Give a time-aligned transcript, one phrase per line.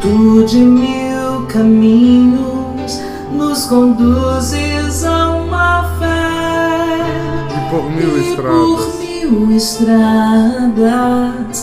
[0.00, 3.00] Tu de mil caminhos
[3.32, 7.08] nos conduzes a uma fé.
[7.50, 8.54] E por mil e estradas.
[8.54, 11.56] Por mil estradas,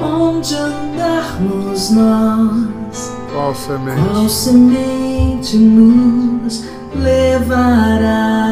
[0.00, 3.12] onde andarmos nós.
[3.32, 4.08] Qual semente?
[4.08, 8.46] Qual semente nos levarás?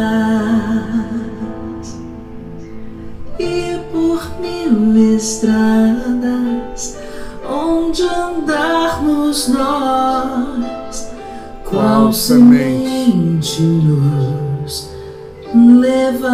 [3.38, 6.93] E por mil estradas,
[7.84, 11.12] onde andarmos nós,
[11.68, 14.90] qual semente nos
[15.54, 16.24] levarás?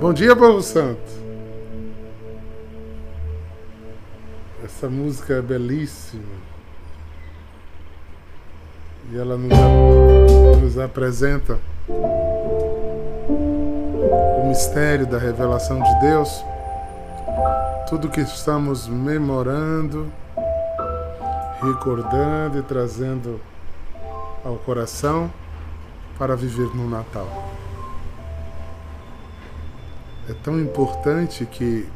[0.00, 1.00] Bom dia, povo santo.
[4.64, 6.22] Essa música é belíssima.
[9.12, 11.58] E ela nos, ap- nos apresenta
[14.66, 16.44] mistério da revelação de Deus.
[17.88, 20.12] Tudo que estamos memorando,
[21.62, 23.40] recordando e trazendo
[24.44, 25.32] ao coração
[26.18, 27.28] para viver no Natal.
[30.28, 31.88] É tão importante que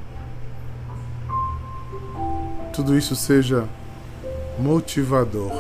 [2.73, 3.67] tudo isso seja
[4.61, 5.51] motivador,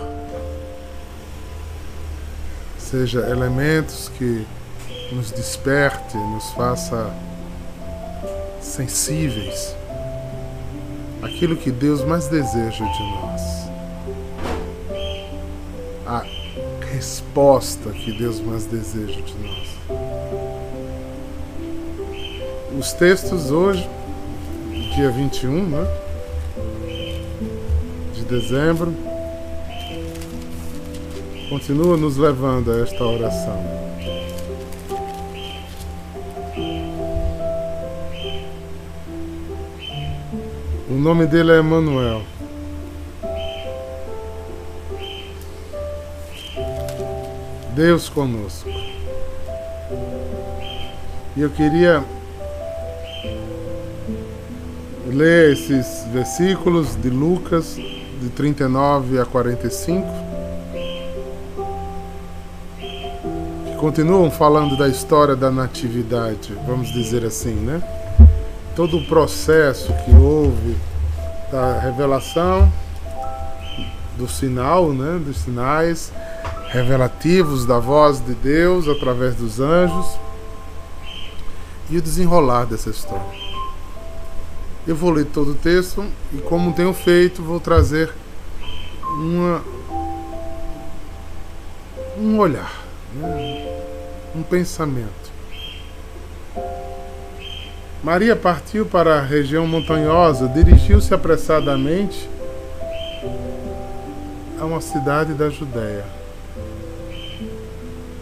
[2.78, 4.46] seja elementos que
[5.12, 7.12] nos desperte, nos faça
[8.60, 9.74] sensíveis
[11.22, 13.42] àquilo que Deus mais deseja de nós,
[16.06, 16.24] a
[16.92, 19.68] resposta que Deus mais deseja de nós.
[22.78, 23.88] Os textos hoje,
[24.94, 25.86] dia 21, né?
[28.14, 28.94] De dezembro,
[31.48, 33.89] continua nos levando a esta oração.
[40.90, 42.22] O nome dele é Emanuel.
[47.76, 48.68] Deus conosco.
[51.36, 52.02] E eu queria
[55.06, 57.76] ler esses versículos de Lucas,
[58.20, 60.08] de 39 a 45,
[63.64, 67.80] que continuam falando da história da natividade, vamos dizer assim, né?
[68.80, 70.74] Todo o processo que houve
[71.52, 72.72] da revelação
[74.16, 76.10] do sinal, né, dos sinais
[76.70, 80.18] revelativos da voz de Deus através dos anjos
[81.90, 83.22] e o desenrolar dessa história.
[84.86, 86.02] Eu vou ler todo o texto
[86.32, 88.10] e, como tenho feito, vou trazer
[89.02, 89.62] uma,
[92.18, 93.82] um olhar, né?
[94.34, 95.30] um pensamento.
[98.02, 102.28] Maria partiu para a região montanhosa, dirigiu-se apressadamente
[104.58, 106.04] a uma cidade da Judéia.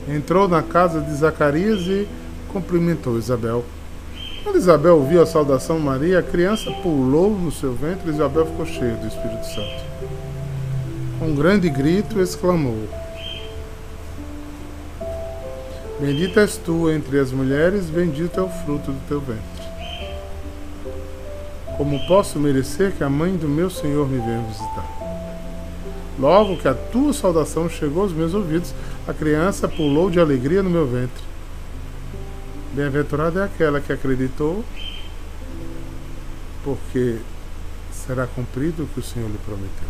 [0.09, 2.09] Entrou na casa de Zacarias e
[2.53, 3.65] cumprimentou Isabel.
[4.43, 8.67] Quando Isabel ouviu a saudação Maria, a criança pulou no seu ventre e Isabel ficou
[8.67, 9.85] cheia do Espírito Santo.
[11.21, 12.89] Com um grande grito, exclamou:
[16.01, 19.58] Bendita és tu entre as mulheres, bendito é o fruto do teu ventre.
[21.79, 24.85] Como posso merecer que a mãe do meu Senhor me venha visitar?
[26.19, 28.75] Logo que a tua saudação chegou aos meus ouvidos,
[29.07, 31.23] a criança pulou de alegria no meu ventre.
[32.75, 34.65] Bem-aventurada é aquela que acreditou,
[36.65, 37.19] porque
[37.93, 39.89] será cumprido o que o Senhor lhe prometeu.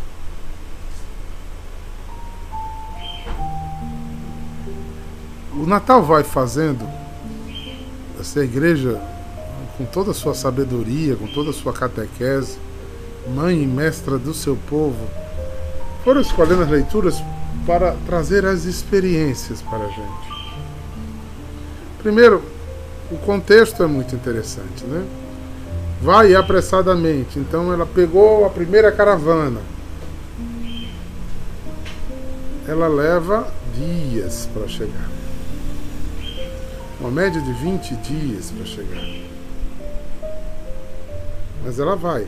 [5.54, 6.86] O Natal vai fazendo
[8.20, 9.00] essa igreja
[9.78, 12.58] com toda a sua sabedoria, com toda a sua catequese,
[13.32, 15.08] mãe e mestra do seu povo,
[16.02, 17.22] foram escolhendo as leituras
[17.64, 20.28] para trazer as experiências para a gente.
[22.02, 22.42] Primeiro,
[23.10, 25.06] o contexto é muito interessante, né?
[26.02, 27.38] Vai apressadamente.
[27.38, 29.60] Então ela pegou a primeira caravana.
[32.66, 35.08] Ela leva dias para chegar.
[37.00, 39.27] Uma média de 20 dias para chegar.
[41.68, 42.26] Mas ela vai.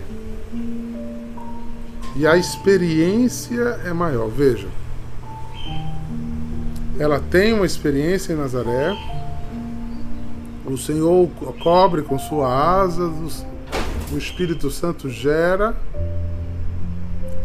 [2.14, 4.28] E a experiência é maior.
[4.28, 4.68] Veja.
[6.98, 8.94] Ela tem uma experiência em Nazaré.
[10.66, 11.26] O Senhor
[11.62, 13.10] cobre com sua asa.
[14.12, 15.74] O Espírito Santo gera.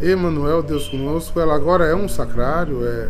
[0.01, 1.39] Emmanuel, Deus conosco.
[1.39, 2.85] Ela agora é um sacrário.
[2.85, 3.07] É,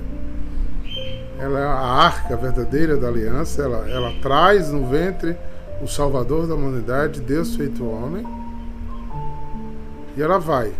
[1.40, 3.64] ela é a arca verdadeira da aliança.
[3.64, 5.36] Ela, ela traz no ventre
[5.82, 8.45] o Salvador da humanidade, Deus feito homem.
[10.16, 10.74] E ela vai.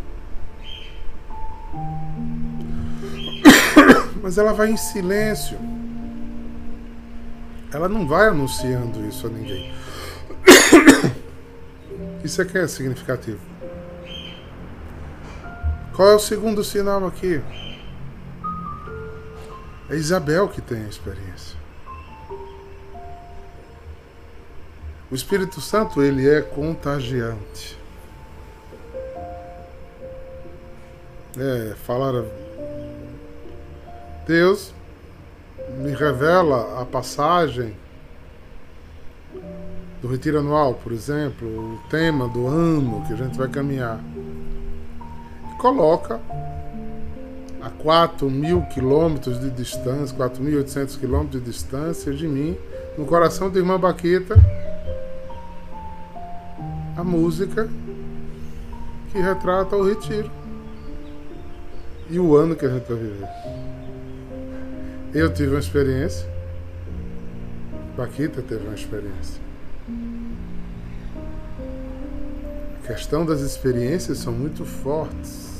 [4.22, 5.58] Mas ela vai em silêncio.
[7.72, 9.74] Ela não vai anunciando isso a ninguém.
[12.24, 13.40] Isso é que é significativo.
[15.96, 17.40] Qual é o segundo sinal aqui?
[19.90, 21.56] É Isabel que tem a experiência.
[25.12, 27.78] O Espírito Santo, ele é contagiante.
[31.38, 32.24] É, falar
[34.26, 34.74] Deus
[35.78, 37.76] me revela a passagem
[40.02, 44.00] do retiro anual, por exemplo, o tema do ano que a gente vai caminhar.
[45.52, 46.22] E coloca
[47.62, 52.58] a 4 mil quilômetros de distância, 4.800 quilômetros de distância de mim,
[52.98, 54.36] no coração da irmã Baqueta,
[56.96, 57.68] a música
[59.12, 60.45] que retrata o retiro
[62.10, 63.28] e o ano que a gente vai viver.
[65.14, 66.28] Eu tive uma experiência,
[67.96, 69.42] Baquita teve uma experiência.
[72.84, 75.56] A questão das experiências são muito fortes.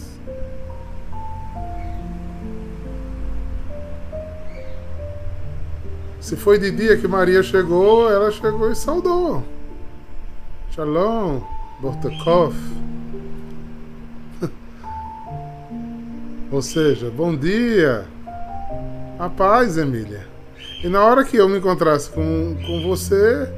[6.20, 9.44] Se foi de dia que Maria chegou, ela chegou e saudou.
[10.72, 11.42] Shalom,
[11.80, 12.54] Bortakov.
[16.56, 18.06] Ou seja, bom dia.
[19.20, 20.26] A paz, Emília.
[20.82, 23.52] E na hora que eu me encontrasse com, com você,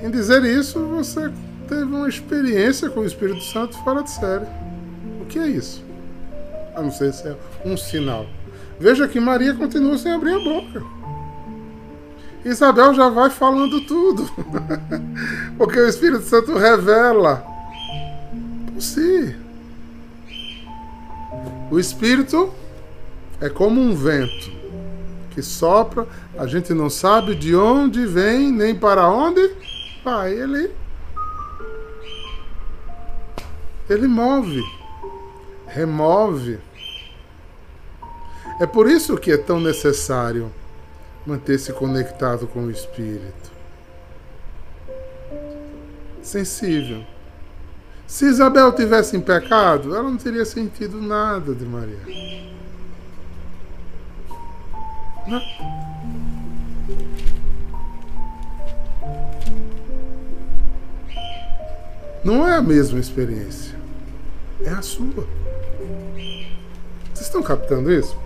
[0.00, 1.32] em dizer isso, você
[1.68, 4.46] teve uma experiência com o Espírito Santo fora de série.
[5.20, 5.84] O que é isso?
[6.76, 8.26] Eu não sei se é um sinal.
[8.78, 10.80] Veja que Maria continua sem abrir a boca.
[12.44, 14.30] Isabel já vai falando tudo.
[15.58, 17.44] Porque o Espírito Santo revela
[18.72, 19.42] por si.
[21.70, 22.52] O Espírito
[23.40, 24.64] é como um vento
[25.30, 26.06] que sopra,
[26.38, 29.50] a gente não sabe de onde vem nem para onde
[30.04, 30.32] vai.
[30.32, 30.70] Ele,
[33.90, 34.62] ele move,
[35.66, 36.60] remove.
[38.60, 40.52] É por isso que é tão necessário
[41.26, 43.52] manter-se conectado com o Espírito.
[46.22, 47.04] Sensível.
[48.06, 51.98] Se Isabel tivesse em pecado, ela não teria sentido nada de Maria.
[55.26, 55.42] Não.
[62.24, 63.74] Não é a mesma experiência.
[64.64, 65.26] É a sua.
[67.12, 68.16] Vocês estão captando isso?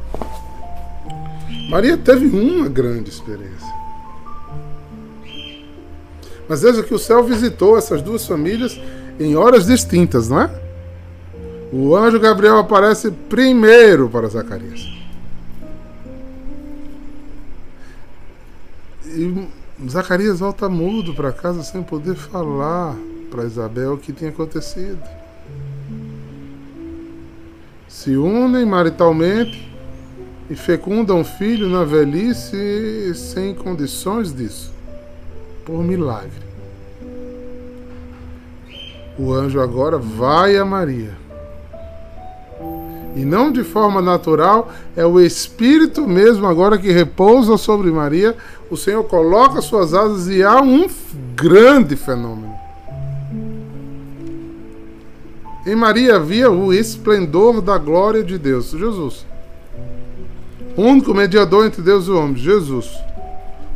[1.69, 3.69] Maria teve uma grande experiência.
[6.48, 8.81] Mas veja que o céu visitou essas duas famílias
[9.19, 10.50] em horas distintas, não é?
[11.73, 14.81] O anjo Gabriel aparece primeiro para Zacarias.
[19.05, 19.49] E
[19.88, 22.97] Zacarias volta mudo para casa sem poder falar
[23.31, 25.03] para Isabel o que tinha acontecido.
[27.88, 29.69] Se unem maritalmente
[30.49, 34.73] e fecunda um filho na velhice sem condições disso,
[35.65, 36.47] por milagre.
[39.19, 41.17] O anjo agora vai a Maria.
[43.17, 48.37] E não de forma natural, é o Espírito mesmo agora que repousa sobre Maria.
[48.70, 50.87] O Senhor coloca suas asas e há um
[51.34, 52.55] grande fenômeno.
[55.67, 59.27] Em Maria havia o esplendor da glória de Deus, Jesus
[60.79, 62.89] o único mediador entre Deus e o homem, Jesus.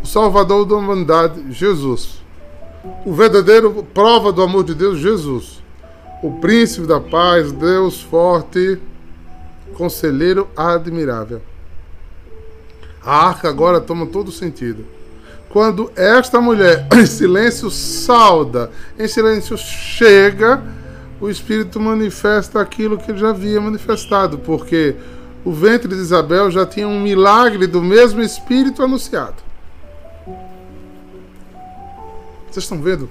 [0.05, 2.22] O Salvador da humanidade, Jesus.
[3.07, 5.62] O verdadeiro prova do amor de Deus, Jesus.
[6.23, 8.81] O príncipe da paz, Deus forte,
[9.75, 11.41] conselheiro admirável.
[13.05, 14.85] A arca agora toma todo sentido.
[15.49, 20.62] Quando esta mulher, em silêncio, sauda, em silêncio chega,
[21.21, 24.97] o Espírito manifesta aquilo que ele já havia manifestado, porque
[25.45, 29.52] o ventre de Isabel já tinha um milagre do mesmo Espírito anunciado.
[32.53, 33.09] Vocês estão vendo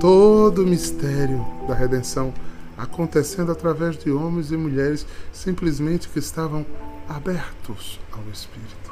[0.00, 2.32] todo o mistério da redenção
[2.74, 6.64] acontecendo através de homens e mulheres simplesmente que estavam
[7.06, 8.90] abertos ao Espírito.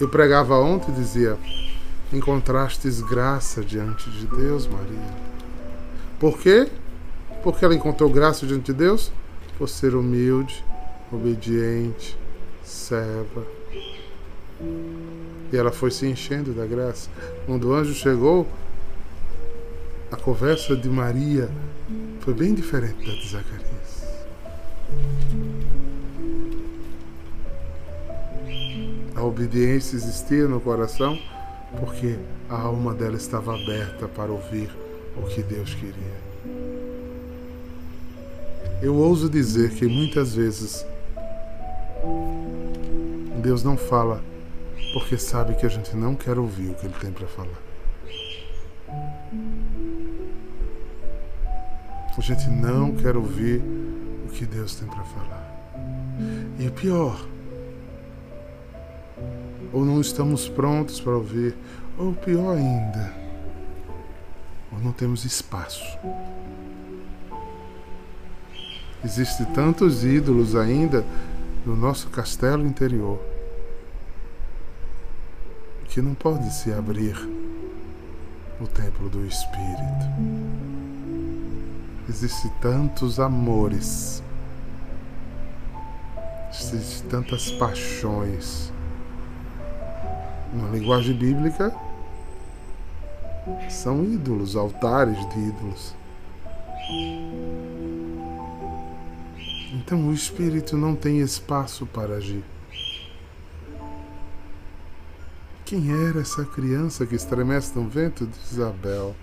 [0.00, 1.36] Eu pregava ontem e dizia:
[2.10, 5.14] Encontrastes graça diante de Deus, Maria.
[6.18, 6.66] Por quê?
[7.42, 9.12] Porque ela encontrou graça diante de Deus?
[9.58, 10.64] Por ser humilde,
[11.12, 12.18] obediente,
[12.64, 13.44] serva.
[15.52, 17.08] E ela foi se enchendo da graça.
[17.46, 18.46] Quando o anjo chegou,
[20.10, 21.48] a conversa de Maria
[22.20, 24.00] foi bem diferente da de Zacarias.
[29.14, 31.18] A obediência existia no coração
[31.78, 34.70] porque a alma dela estava aberta para ouvir
[35.16, 36.20] o que Deus queria.
[38.82, 40.84] Eu ouso dizer que muitas vezes
[43.42, 44.22] Deus não fala
[44.92, 47.70] porque sabe que a gente não quer ouvir o que Ele tem para falar.
[52.16, 53.62] A gente não quer ouvir
[54.26, 55.50] o que Deus tem para falar.
[56.58, 57.24] E o pior,
[59.72, 61.56] ou não estamos prontos para ouvir,
[61.96, 63.14] ou pior ainda,
[64.70, 65.98] ou não temos espaço.
[69.02, 71.04] Existem tantos ídolos ainda
[71.64, 73.29] no nosso castelo interior
[75.90, 77.16] que não pode se abrir
[78.60, 80.06] o templo do Espírito.
[82.08, 84.22] Existem tantos amores,
[86.52, 88.72] existem tantas paixões.
[90.52, 91.74] Na linguagem bíblica,
[93.68, 95.94] são ídolos, altares de ídolos.
[99.72, 102.44] Então o espírito não tem espaço para agir.
[105.70, 109.14] Quem era essa criança que estremece no vento de Isabel?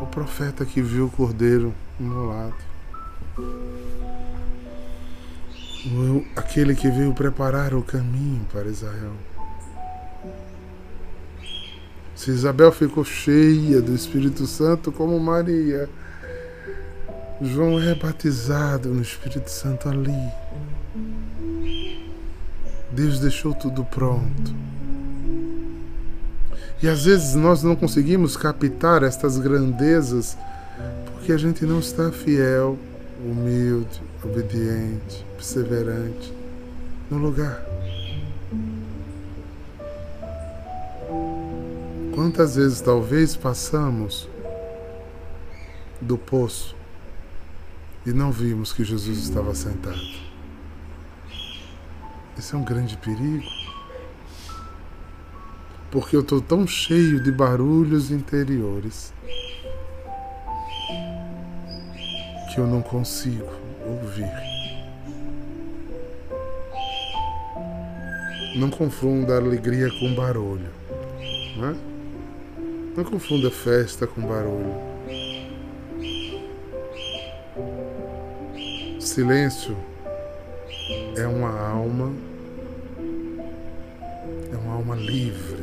[0.00, 2.54] O profeta que viu o cordeiro imolado.
[6.34, 9.12] Aquele que veio preparar o caminho para Israel.
[12.16, 15.86] Se Isabel ficou cheia do Espírito Santo como Maria,
[17.42, 20.32] João é batizado no Espírito Santo ali.
[22.90, 24.73] Deus deixou tudo pronto.
[26.82, 30.36] E às vezes nós não conseguimos captar estas grandezas
[31.14, 32.78] porque a gente não está fiel,
[33.24, 36.32] humilde, obediente, perseverante
[37.10, 37.64] no lugar.
[42.14, 44.28] Quantas vezes talvez passamos
[46.00, 46.76] do poço
[48.06, 49.98] e não vimos que Jesus estava sentado.
[52.38, 53.44] Esse é um grande perigo.
[55.94, 59.12] Porque eu estou tão cheio de barulhos interiores
[62.52, 63.48] que eu não consigo
[63.86, 64.28] ouvir.
[68.56, 70.70] Não confunda alegria com barulho.
[71.56, 71.74] Não, é?
[72.96, 74.94] não confunda festa com barulho.
[79.00, 79.76] silêncio
[81.16, 82.12] é uma alma,
[84.52, 85.53] é uma alma livre.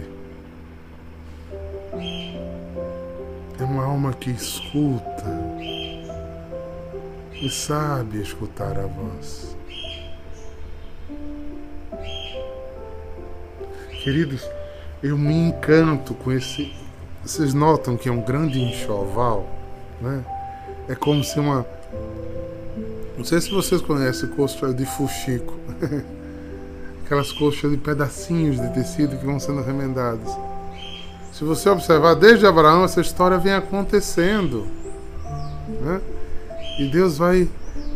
[4.01, 5.24] Alma que escuta
[7.31, 9.55] e sabe escutar a voz.
[14.03, 14.43] Queridos,
[15.03, 16.74] eu me encanto com esse.
[17.24, 19.48] Vocês notam que é um grande enxoval,
[20.01, 20.25] né?
[20.89, 21.63] É como se uma
[23.15, 25.53] não sei se vocês conhecem coxa de fuxico.
[27.05, 30.31] Aquelas coxas de pedacinhos de tecido que vão sendo remendados.
[31.41, 34.67] Se você observar, desde Abraão, essa história vem acontecendo.
[35.81, 36.00] Né?
[36.77, 37.50] E Deus vai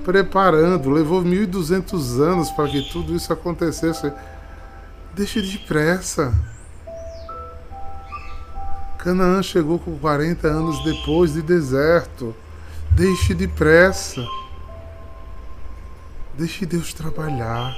[0.04, 0.90] preparando.
[0.90, 4.12] Levou 1.200 anos para que tudo isso acontecesse.
[5.14, 6.34] Deixe depressa.
[8.98, 12.36] Canaã chegou com 40 anos depois de deserto.
[12.94, 14.26] Deixe depressa.
[16.34, 17.78] Deixe Deus trabalhar.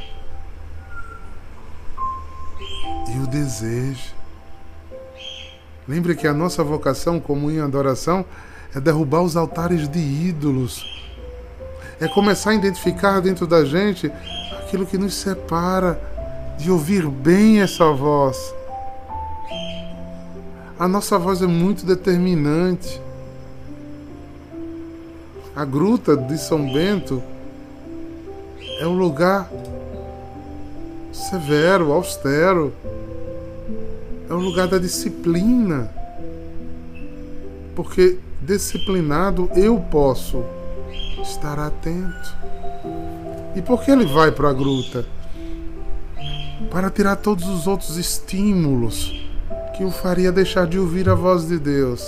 [3.14, 4.17] E o desejo.
[5.88, 8.26] Lembre que a nossa vocação, como em adoração,
[8.76, 10.86] é derrubar os altares de ídolos.
[12.00, 14.12] É começar a identificar dentro da gente
[14.60, 16.00] aquilo que nos separa
[16.58, 18.54] de ouvir bem essa voz.
[20.78, 23.02] A nossa voz é muito determinante.
[25.56, 27.24] A gruta de São Bento
[28.80, 29.50] é um lugar
[31.12, 32.74] severo, austero.
[34.30, 35.90] É um lugar da disciplina.
[37.76, 40.44] Porque disciplinado eu posso
[41.22, 42.36] estar atento.
[43.56, 45.06] E por que ele vai para a gruta?
[46.70, 49.26] Para tirar todos os outros estímulos
[49.76, 52.04] que o faria deixar de ouvir a voz de Deus.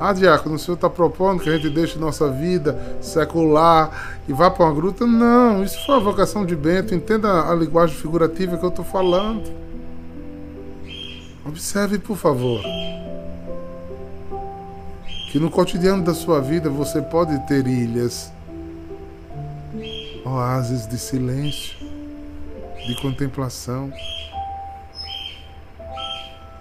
[0.00, 4.50] Ah, diácono, o senhor está propondo que a gente deixe nossa vida secular e vá
[4.50, 5.06] para uma gruta?
[5.06, 6.94] Não, isso foi a vocação de Bento.
[6.94, 9.63] Entenda a linguagem figurativa que eu estou falando.
[11.54, 12.64] Observe, por favor,
[15.30, 18.32] que no cotidiano da sua vida você pode ter ilhas,
[20.24, 21.76] oásis de silêncio,
[22.88, 23.92] de contemplação.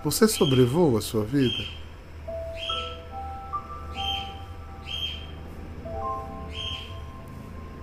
[0.04, 1.66] Você sobrevoa a sua vida?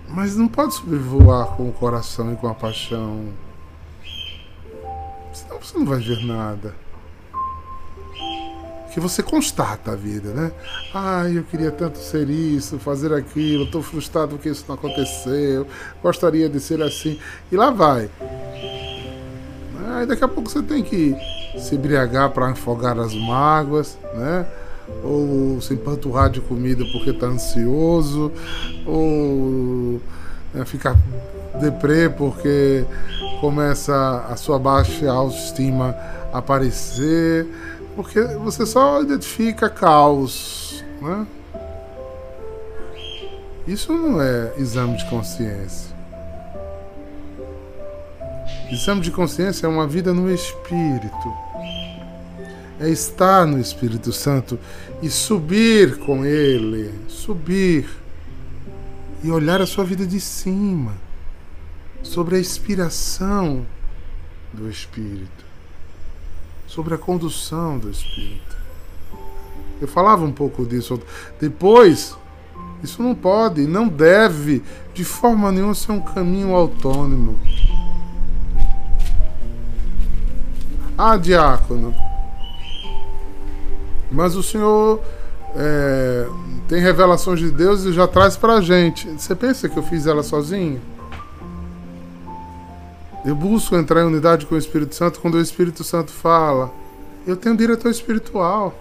[0.07, 3.33] Mas não pode sobrevoar com o coração e com a paixão.
[5.33, 6.73] Senão você não vai ver nada.
[8.93, 10.51] Que você constata a vida, né?
[10.93, 15.65] Ai, eu queria tanto ser isso, fazer aquilo, estou frustrado porque isso não aconteceu,
[16.03, 17.17] gostaria de ser assim.
[17.51, 18.09] E lá vai.
[19.95, 21.15] Aí daqui a pouco você tem que
[21.57, 24.45] se embriagar para afogar as mágoas, né?
[25.03, 28.31] ou se empanturrar de comida porque está ansioso,
[28.85, 30.01] ou
[30.53, 30.95] né, ficar
[31.59, 32.85] deprê porque
[33.39, 35.95] começa a sua baixa autoestima
[36.31, 37.47] aparecer,
[38.01, 41.27] porque você só identifica caos, né?
[43.67, 45.95] Isso não é exame de consciência.
[48.71, 51.51] Exame de consciência é uma vida no espírito
[52.81, 54.57] é estar no Espírito Santo
[55.03, 57.87] e subir com Ele, subir
[59.23, 60.93] e olhar a sua vida de cima,
[62.01, 63.63] sobre a inspiração
[64.51, 65.45] do Espírito,
[66.71, 68.55] sobre a condução do Espírito.
[69.81, 71.01] Eu falava um pouco disso.
[71.39, 72.15] Depois,
[72.81, 74.63] isso não pode, não deve,
[74.93, 77.37] de forma nenhuma, ser um caminho autônomo.
[80.97, 81.93] Ah, diácono,
[84.09, 85.01] mas o Senhor
[85.55, 86.27] é,
[86.69, 89.09] tem revelações de Deus e já traz para a gente.
[89.09, 90.79] Você pensa que eu fiz ela sozinho?
[93.23, 96.73] Eu busco entrar em unidade com o Espírito Santo quando o Espírito Santo fala.
[97.25, 98.73] Eu tenho um diretor espiritual.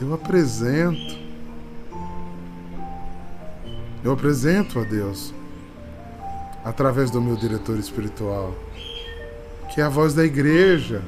[0.00, 1.18] Eu apresento.
[4.02, 5.34] Eu apresento a Deus
[6.64, 8.54] através do meu diretor espiritual
[9.70, 11.00] que é a voz da igreja,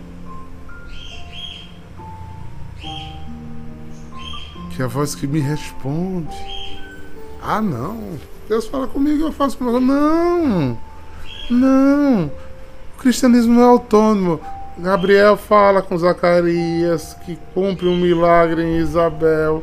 [4.71, 6.35] que é a voz que me responde.
[7.43, 8.19] Ah, não.
[8.53, 10.77] Deus fala comigo, eu faço com Não,
[11.49, 12.31] não.
[12.95, 14.38] O cristianismo não é autônomo.
[14.77, 19.62] Gabriel fala com Zacarias que cumpre um milagre em Isabel.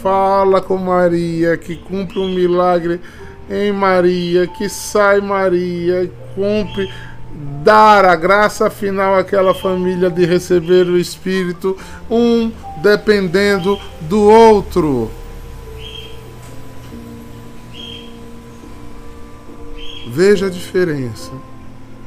[0.00, 3.00] Fala com Maria que cumpre um milagre
[3.50, 6.88] em Maria, que sai Maria, cumpre
[7.64, 11.76] dar a graça final àquela família de receber o Espírito,
[12.08, 15.10] um dependendo do outro.
[20.20, 21.32] Veja a diferença.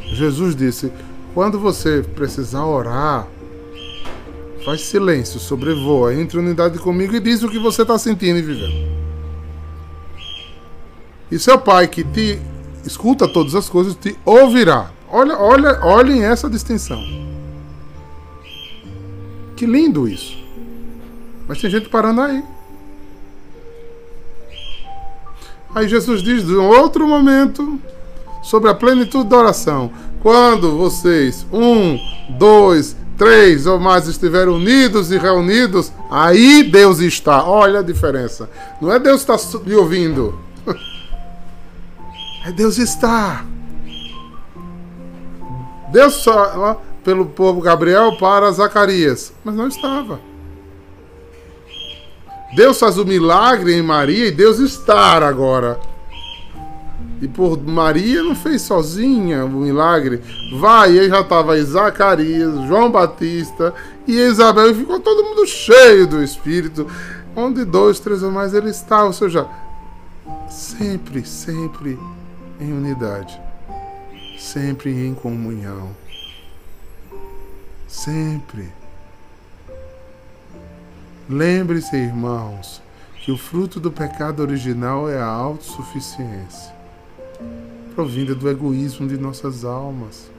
[0.03, 0.93] Jesus disse:
[1.33, 3.27] quando você precisar orar,
[4.63, 8.87] faz silêncio, sobrevoa, entre unidade comigo e diz o que você está sentindo e vivendo.
[11.31, 12.39] E seu pai que te
[12.85, 14.91] escuta todas as coisas te ouvirá.
[15.09, 17.03] Olha, olha, olhem essa distinção.
[19.55, 20.37] Que lindo isso.
[21.47, 22.43] Mas tem gente parando aí.
[25.73, 27.81] Aí Jesus diz de um outro momento
[28.43, 29.91] sobre a plenitude da oração.
[30.21, 31.97] Quando vocês, um,
[32.37, 37.43] dois, três ou mais estiverem unidos e reunidos, aí Deus está.
[37.43, 38.49] Olha a diferença.
[38.79, 40.37] Não é Deus está me ouvindo.
[42.45, 43.45] É Deus está.
[45.93, 50.19] Deus só pelo povo Gabriel para Zacarias, mas não estava.
[52.53, 55.79] Deus faz o milagre em Maria e Deus está agora.
[57.23, 60.21] E por Maria não fez sozinha o milagre.
[60.59, 63.73] Vai, aí já estava Zacarias, João Batista
[64.05, 66.85] e Isabel, e ficou todo mundo cheio do Espírito.
[67.35, 69.47] Onde dois, três ou mais ele está, ou seja,
[70.49, 71.97] sempre, sempre
[72.59, 73.41] em unidade
[74.43, 75.95] sempre em comunhão.
[77.87, 78.71] Sempre.
[81.29, 82.81] Lembre-se, irmãos,
[83.23, 86.73] que o fruto do pecado original é a autossuficiência,
[87.93, 90.31] provinda do egoísmo de nossas almas.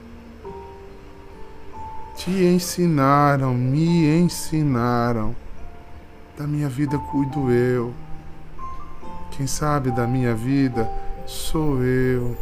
[2.15, 5.35] Te ensinaram, me ensinaram.
[6.37, 7.93] Da minha vida cuido eu.
[9.31, 10.89] Quem sabe da minha vida
[11.25, 12.37] sou eu.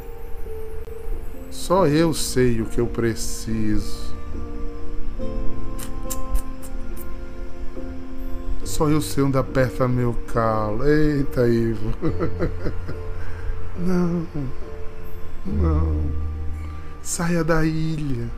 [1.49, 4.13] Só eu sei o que eu preciso.
[8.63, 10.83] Só eu sei onde aperta meu calo.
[10.87, 11.93] Eita, Ivo.
[13.77, 14.27] Não,
[15.45, 16.12] não.
[17.01, 18.29] Saia da ilha.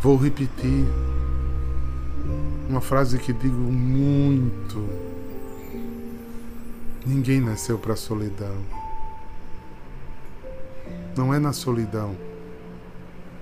[0.00, 0.84] Vou repetir
[2.68, 4.88] uma frase que digo muito.
[7.04, 8.56] Ninguém nasceu para solidão.
[11.16, 12.14] Não é na solidão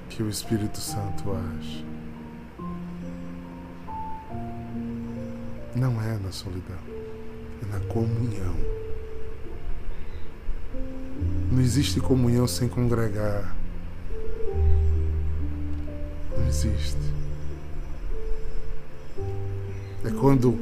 [0.09, 1.85] que o Espírito Santo age.
[5.75, 6.79] Não é na solidão,
[7.63, 8.55] é na comunhão.
[11.51, 13.55] Não existe comunhão sem congregar.
[16.37, 16.97] Não existe.
[20.05, 20.59] É quando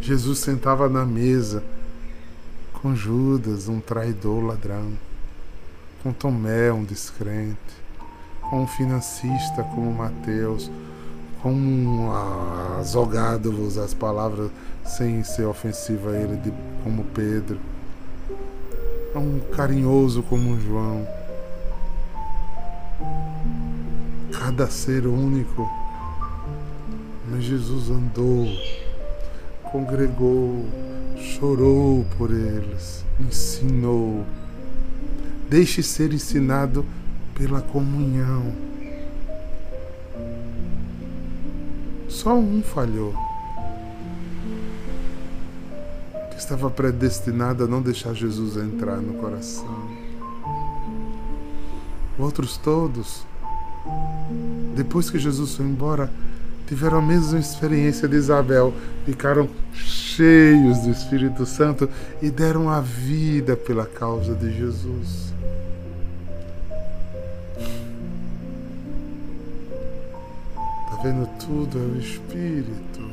[0.00, 1.62] Jesus sentava na mesa
[2.72, 4.92] com Judas, um traidor ladrão,
[6.02, 7.58] com Tomé, um descrente,
[8.48, 10.70] com um financista como Mateus,
[11.42, 12.10] com
[13.52, 14.50] vou usar as palavras
[14.84, 17.58] sem ser ofensivo a ele, de, como Pedro,
[19.14, 21.06] um carinhoso como João.
[24.32, 25.68] Cada ser único.
[27.30, 28.46] Mas Jesus andou,
[29.70, 30.64] congregou,
[31.16, 34.24] chorou por eles, ensinou.
[35.48, 36.84] Deixe ser ensinado
[37.34, 38.52] pela comunhão.
[42.20, 43.14] Só um falhou.
[46.30, 49.88] Que estava predestinado a não deixar Jesus entrar no coração.
[52.18, 53.24] Outros todos,
[54.76, 56.12] depois que Jesus foi embora,
[56.66, 58.74] tiveram a mesma experiência de Isabel,
[59.06, 61.88] ficaram cheios do Espírito Santo
[62.20, 65.32] e deram a vida pela causa de Jesus.
[70.90, 71.29] Tá vendo?
[71.50, 73.10] Tudo é o Espírito.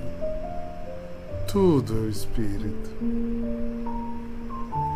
[1.52, 2.90] Tudo é o Espírito.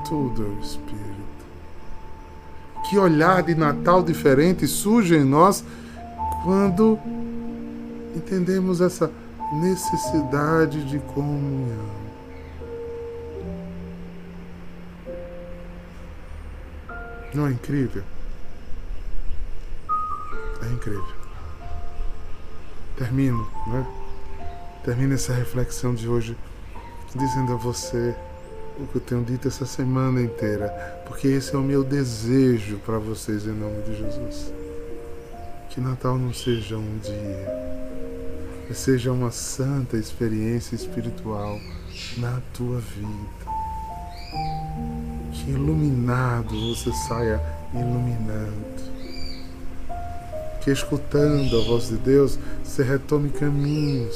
[0.08, 1.46] Tudo é o Espírito.
[2.88, 5.64] Que olhar de Natal diferente surge em nós
[6.44, 7.00] quando
[8.16, 9.12] entendemos essa
[9.54, 11.90] necessidade de comunhão.
[17.34, 18.04] Não é incrível?
[20.62, 21.21] É incrível.
[23.02, 23.84] Termino, né?
[24.84, 26.38] Termino essa reflexão de hoje
[27.16, 28.16] dizendo a você
[28.78, 30.70] o que eu tenho dito essa semana inteira,
[31.08, 34.54] porque esse é o meu desejo para vocês em nome de Jesus.
[35.72, 37.48] Que Natal não seja um dia,
[38.70, 41.60] mas seja uma santa experiência espiritual
[42.18, 43.52] na tua vida.
[45.32, 47.42] Que iluminado você saia
[47.74, 48.71] iluminando.
[50.62, 54.16] Que escutando a voz de Deus, você retome caminhos.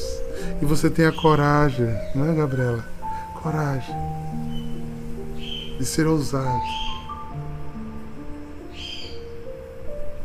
[0.62, 2.86] E você tenha coragem, não é, Gabriela?
[3.42, 3.96] Coragem
[5.78, 6.64] de ser ousado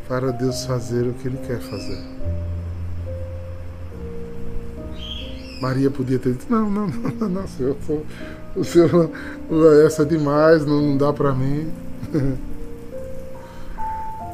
[0.09, 1.99] para Deus fazer o que Ele quer fazer.
[5.61, 7.77] Maria podia ter dito: Não, não, não, não, senhor,
[8.57, 9.11] o senhor,
[9.87, 11.71] essa é demais, não, não dá para mim.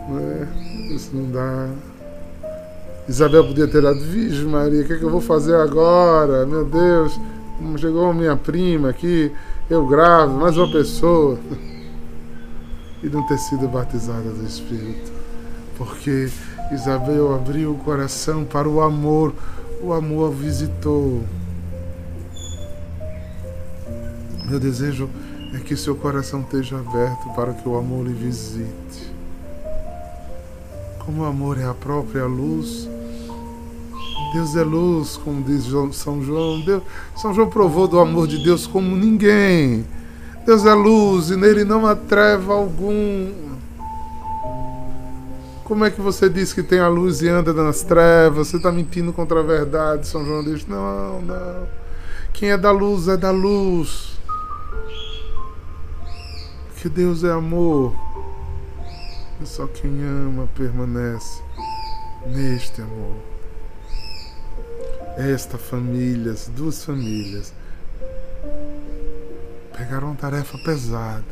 [0.08, 0.46] Não é,
[0.96, 1.68] isso não dá.
[3.08, 6.44] Isabel podia ter dado: Virgem Maria, o que, é que eu vou fazer agora?
[6.44, 7.18] Meu Deus,
[7.78, 9.30] chegou minha prima aqui,
[9.70, 11.38] eu gravo, mais uma pessoa.
[13.02, 15.12] E não ter sido batizada do Espírito.
[15.76, 16.28] Porque
[16.72, 19.34] Isabel abriu o coração para o amor,
[19.82, 21.22] o amor a visitou.
[24.46, 25.10] Meu desejo
[25.54, 29.05] é que seu coração esteja aberto para que o amor lhe visite.
[31.06, 32.88] Como o amor é a própria luz,
[34.32, 36.60] Deus é luz, como diz São João.
[36.60, 36.82] Deus,
[37.14, 39.86] São João provou do amor de Deus como ninguém.
[40.44, 43.32] Deus é luz e nele não há treva algum.
[45.62, 48.48] Como é que você diz que tem a luz e anda nas trevas?
[48.48, 50.08] Você está mentindo contra a verdade.
[50.08, 51.68] São João diz: Não, não.
[52.32, 54.18] Quem é da luz é da luz.
[56.74, 58.05] Porque Deus é amor.
[59.40, 61.42] E só quem ama permanece
[62.26, 63.16] neste amor.
[65.16, 67.52] Esta família, as duas famílias,
[69.76, 71.24] pegaram uma tarefa pesada,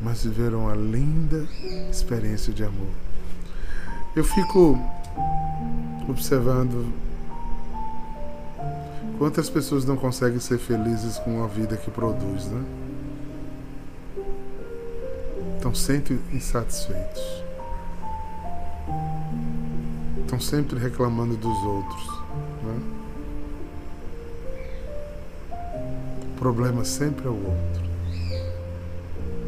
[0.00, 1.46] mas viveram uma linda
[1.90, 2.92] experiência de amor.
[4.14, 4.78] Eu fico
[6.08, 6.92] observando
[9.18, 12.79] quantas pessoas não conseguem ser felizes com uma vida que produz, né?
[15.60, 17.22] Estão sempre insatisfeitos.
[20.22, 22.06] Estão sempre reclamando dos outros.
[22.64, 22.80] Né?
[26.34, 27.90] O problema sempre é o outro.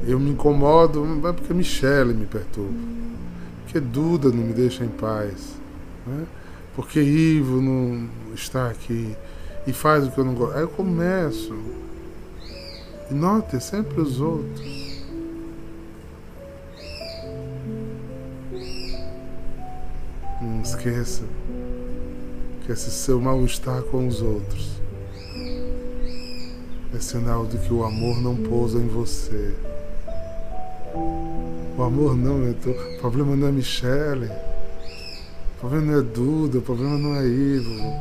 [0.07, 2.79] Eu me incomodo é porque Michele me perturba.
[3.63, 5.55] Porque Duda não me deixa em paz.
[6.07, 6.27] Né?
[6.77, 9.17] Porque Ivo não está aqui
[9.67, 10.57] e faz o que eu não gosto.
[10.57, 11.57] Aí eu começo.
[13.11, 14.92] E note sempre os outros.
[20.73, 21.23] Esqueça
[22.65, 24.81] que esse seu mal-estar com os outros
[26.95, 29.55] é sinal de que o amor não pousa em você.
[31.77, 32.71] O amor não, tô...
[32.71, 34.31] o problema não é Michele,
[35.57, 38.01] o problema não é Duda, o problema não é Ivo.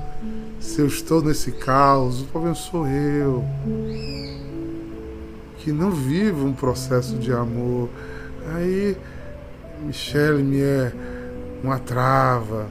[0.59, 3.43] Se eu estou nesse caos, o problema sou eu.
[5.59, 7.89] Que não vivo um processo de amor.
[8.53, 8.97] Aí
[9.85, 10.91] Michele me é
[11.63, 12.67] uma trava,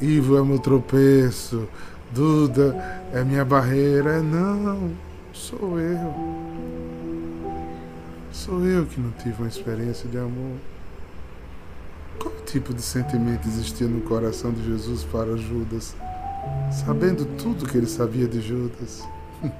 [0.00, 1.68] Ivo é meu tropeço,
[2.10, 2.74] Duda
[3.12, 4.20] é minha barreira.
[4.22, 4.90] Não,
[5.32, 6.14] sou eu.
[8.32, 10.56] Sou eu que não tive uma experiência de amor.
[12.18, 15.94] Qual tipo de sentimento existia no coração de Jesus para Judas,
[16.70, 19.02] sabendo tudo que ele sabia de Judas?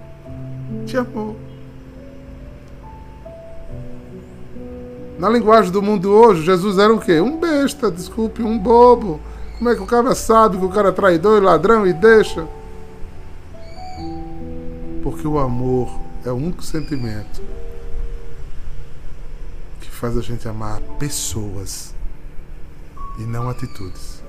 [0.87, 1.37] De amor.
[5.21, 7.21] Na linguagem do mundo hoje, Jesus era o quê?
[7.21, 9.21] Um besta, desculpe, um bobo.
[9.59, 12.49] Como é que o cara sabe que o cara é traidor e ladrão e deixa?
[15.03, 15.91] Porque o amor
[16.25, 17.43] é o único sentimento
[19.83, 21.95] que faz a gente amar pessoas
[23.19, 24.23] e não atitudes.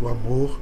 [0.00, 0.58] O amor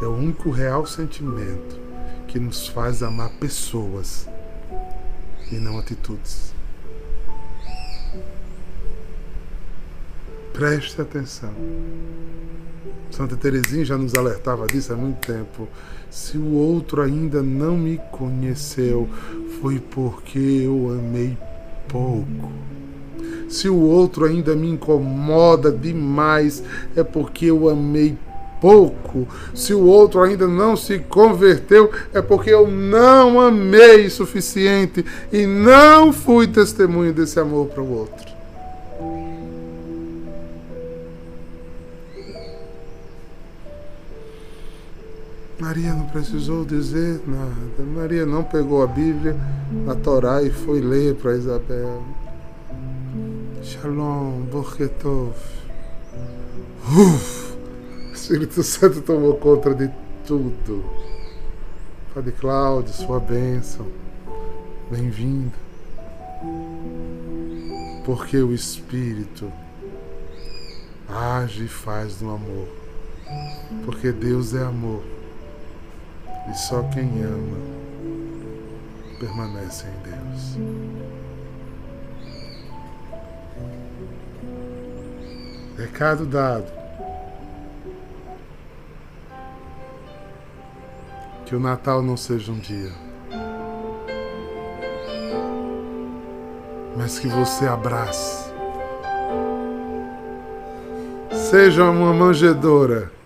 [0.00, 1.78] é o único real sentimento
[2.26, 4.26] que nos faz amar pessoas
[5.50, 6.52] e não atitudes.
[10.52, 11.52] Preste atenção.
[13.10, 15.68] Santa Teresinha já nos alertava disso há muito tempo.
[16.10, 19.08] Se o outro ainda não me conheceu,
[19.60, 21.36] foi porque eu amei
[21.88, 22.52] pouco.
[23.48, 26.62] Se o outro ainda me incomoda demais,
[26.96, 28.16] é porque eu amei
[28.60, 29.26] pouco.
[29.54, 36.12] Se o outro ainda não se converteu, é porque eu não amei suficiente e não
[36.12, 38.36] fui testemunho desse amor para o outro.
[45.58, 47.82] Maria não precisou dizer nada.
[47.94, 49.34] Maria não pegou a Bíblia,
[49.88, 52.04] a Torá e foi ler para Isabel.
[53.62, 55.34] Shalom, Borketov.
[56.86, 57.45] Uf!
[58.26, 59.88] Espírito Santo tomou conta de
[60.26, 60.84] tudo.
[62.12, 63.86] Padre Cláudio, sua bênção.
[64.90, 65.52] Bem-vindo.
[68.04, 69.52] Porque o Espírito
[71.08, 72.66] age e faz no amor.
[73.84, 75.04] Porque Deus é amor.
[76.50, 77.58] E só quem ama
[79.20, 80.58] permanece em Deus.
[85.78, 86.75] Recado dado.
[91.46, 92.92] Que o Natal não seja um dia,
[96.96, 98.52] mas que você abrace.
[101.30, 103.16] Seja uma manjedora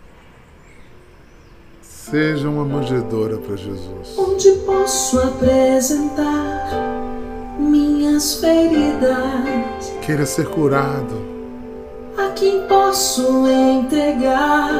[2.10, 4.18] Seja uma manjedora para Jesus.
[4.18, 6.68] Onde posso apresentar
[7.56, 9.92] minhas feridas?
[10.02, 11.14] Queira ser curado.
[12.18, 14.72] A quem posso entregar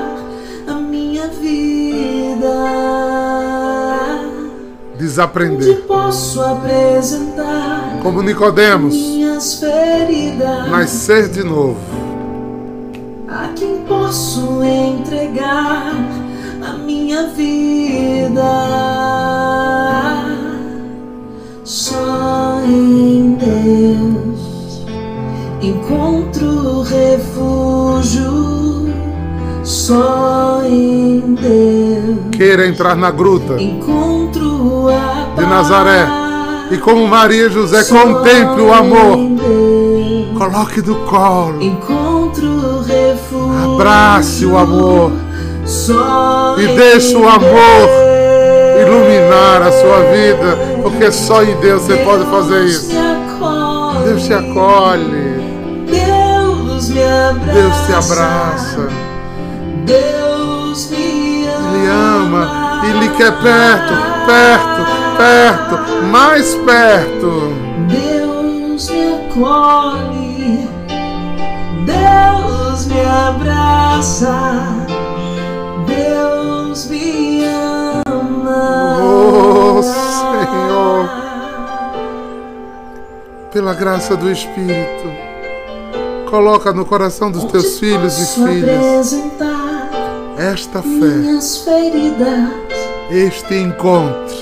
[0.67, 3.10] a minha vida?
[5.89, 10.71] Posso apresentar como Nicodemos minhas feridas?
[10.71, 11.77] Nascer de novo.
[13.29, 15.95] A quem posso entregar
[16.63, 18.43] a minha vida.
[21.65, 24.85] Só em Deus
[25.63, 28.31] encontro refúgio.
[29.63, 32.31] Só em Deus.
[32.33, 36.07] Queira entrar na gruta encontro de Nazaré.
[36.71, 39.19] E como Maria e José, contemple o amor.
[40.39, 41.59] Coloque do colo.
[43.75, 45.13] Abrace o amor
[46.59, 47.89] e deixe o amor
[48.81, 52.93] iluminar a sua vida, porque só em Deus você pode fazer isso.
[54.05, 55.41] Deus te acolhe.
[55.87, 57.53] Deus me abraça.
[57.53, 58.89] Deus te abraça.
[59.85, 61.69] Deus me ama.
[61.75, 63.95] Ele ama e lhe quer perto,
[64.27, 67.53] perto, perto, mais perto.
[67.89, 70.69] Deus me acolhe.
[71.87, 74.63] Deus me abraça.
[75.87, 77.45] Deus me
[78.07, 78.99] ama.
[79.03, 79.83] Oh.
[79.83, 81.09] Senhor,
[83.53, 85.11] pela graça do Espírito,
[86.29, 89.15] coloca no coração dos teus filhos e filhas
[90.41, 92.70] esta fé, minhas feridas
[93.11, 94.37] este encontro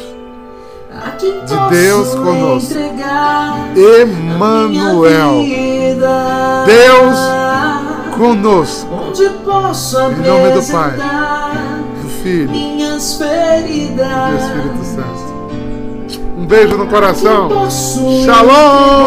[1.46, 2.74] de Deus conosco.
[3.74, 5.42] Emmanuel.
[6.66, 7.18] Deus
[8.16, 10.96] conosco, onde posso Em nome do Pai,
[12.02, 14.02] do Filho e do
[14.38, 15.28] Espírito Santo.
[16.36, 17.48] Um beijo no coração.
[18.24, 18.98] Shalom!